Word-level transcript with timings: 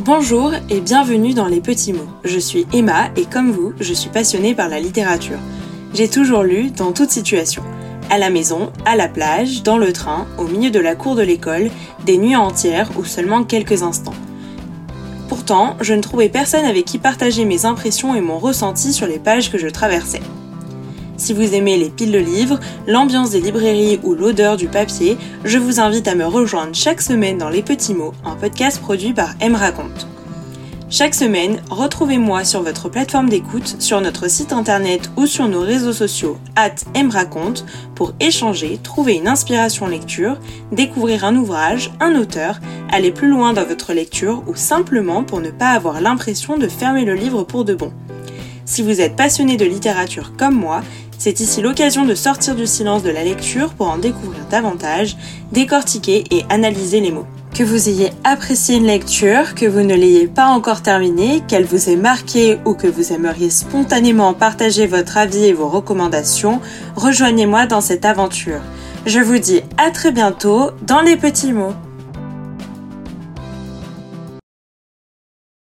Bonjour 0.00 0.52
et 0.70 0.80
bienvenue 0.80 1.34
dans 1.34 1.48
Les 1.48 1.60
Petits 1.60 1.92
Mots. 1.92 2.06
Je 2.22 2.38
suis 2.38 2.68
Emma 2.72 3.10
et 3.16 3.24
comme 3.24 3.50
vous, 3.50 3.72
je 3.80 3.92
suis 3.92 4.10
passionnée 4.10 4.54
par 4.54 4.68
la 4.68 4.78
littérature. 4.78 5.38
J'ai 5.92 6.08
toujours 6.08 6.44
lu 6.44 6.70
dans 6.70 6.92
toute 6.92 7.10
situation. 7.10 7.64
À 8.08 8.16
la 8.16 8.30
maison, 8.30 8.70
à 8.86 8.94
la 8.94 9.08
plage, 9.08 9.64
dans 9.64 9.76
le 9.76 9.92
train, 9.92 10.28
au 10.38 10.44
milieu 10.44 10.70
de 10.70 10.78
la 10.78 10.94
cour 10.94 11.16
de 11.16 11.22
l'école, 11.22 11.68
des 12.06 12.16
nuits 12.16 12.36
entières 12.36 12.92
ou 12.96 13.04
seulement 13.04 13.42
quelques 13.42 13.82
instants. 13.82 14.14
Pourtant, 15.28 15.76
je 15.80 15.94
ne 15.94 16.00
trouvais 16.00 16.28
personne 16.28 16.64
avec 16.64 16.84
qui 16.84 16.98
partager 16.98 17.44
mes 17.44 17.64
impressions 17.64 18.14
et 18.14 18.20
mon 18.20 18.38
ressenti 18.38 18.92
sur 18.92 19.08
les 19.08 19.18
pages 19.18 19.50
que 19.50 19.58
je 19.58 19.66
traversais. 19.66 20.22
Si 21.18 21.32
vous 21.32 21.52
aimez 21.52 21.76
les 21.76 21.90
piles 21.90 22.12
de 22.12 22.18
livres, 22.18 22.60
l'ambiance 22.86 23.30
des 23.30 23.40
librairies 23.40 23.98
ou 24.04 24.14
l'odeur 24.14 24.56
du 24.56 24.68
papier, 24.68 25.18
je 25.44 25.58
vous 25.58 25.80
invite 25.80 26.06
à 26.06 26.14
me 26.14 26.24
rejoindre 26.24 26.76
chaque 26.76 27.02
semaine 27.02 27.38
dans 27.38 27.48
Les 27.48 27.62
Petits 27.62 27.92
Mots, 27.92 28.14
un 28.24 28.36
podcast 28.36 28.80
produit 28.80 29.12
par 29.12 29.34
M 29.40 29.56
Raconte. 29.56 30.06
Chaque 30.90 31.16
semaine, 31.16 31.60
retrouvez-moi 31.70 32.44
sur 32.44 32.62
votre 32.62 32.88
plateforme 32.88 33.28
d'écoute, 33.28 33.76
sur 33.80 34.00
notre 34.00 34.30
site 34.30 34.52
internet 34.52 35.10
ou 35.16 35.26
sur 35.26 35.48
nos 35.48 35.60
réseaux 35.60 35.92
sociaux 35.92 36.38
at 36.54 36.76
mraconte 37.02 37.66
pour 37.96 38.14
échanger, 38.20 38.78
trouver 38.80 39.16
une 39.16 39.28
inspiration 39.28 39.88
lecture, 39.88 40.38
découvrir 40.70 41.24
un 41.24 41.34
ouvrage, 41.34 41.90
un 41.98 42.14
auteur, 42.14 42.60
aller 42.92 43.10
plus 43.10 43.28
loin 43.28 43.52
dans 43.52 43.64
votre 43.64 43.92
lecture 43.92 44.44
ou 44.46 44.54
simplement 44.54 45.24
pour 45.24 45.40
ne 45.40 45.50
pas 45.50 45.70
avoir 45.70 46.00
l'impression 46.00 46.58
de 46.58 46.68
fermer 46.68 47.04
le 47.04 47.14
livre 47.14 47.42
pour 47.42 47.64
de 47.64 47.74
bon. 47.74 47.92
Si 48.64 48.82
vous 48.82 49.00
êtes 49.00 49.16
passionné 49.16 49.56
de 49.56 49.64
littérature 49.64 50.34
comme 50.36 50.54
moi, 50.54 50.82
c'est 51.18 51.40
ici 51.40 51.60
l'occasion 51.60 52.04
de 52.04 52.14
sortir 52.14 52.54
du 52.54 52.66
silence 52.66 53.02
de 53.02 53.10
la 53.10 53.24
lecture 53.24 53.74
pour 53.74 53.90
en 53.90 53.98
découvrir 53.98 54.46
davantage, 54.48 55.16
décortiquer 55.52 56.24
et 56.30 56.44
analyser 56.48 57.00
les 57.00 57.10
mots. 57.10 57.26
Que 57.54 57.64
vous 57.64 57.88
ayez 57.88 58.10
apprécié 58.22 58.76
une 58.76 58.86
lecture, 58.86 59.56
que 59.56 59.66
vous 59.66 59.80
ne 59.80 59.94
l'ayez 59.94 60.28
pas 60.28 60.46
encore 60.46 60.80
terminée, 60.80 61.42
qu'elle 61.48 61.64
vous 61.64 61.90
ait 61.90 61.96
marqué 61.96 62.60
ou 62.64 62.74
que 62.74 62.86
vous 62.86 63.12
aimeriez 63.12 63.50
spontanément 63.50 64.32
partager 64.32 64.86
votre 64.86 65.16
avis 65.16 65.46
et 65.46 65.52
vos 65.52 65.68
recommandations, 65.68 66.60
rejoignez-moi 66.94 67.66
dans 67.66 67.80
cette 67.80 68.04
aventure. 68.04 68.60
Je 69.06 69.18
vous 69.18 69.38
dis 69.38 69.62
à 69.76 69.90
très 69.90 70.12
bientôt 70.12 70.70
dans 70.82 71.00
les 71.00 71.16
petits 71.16 71.52
mots. 71.52 71.74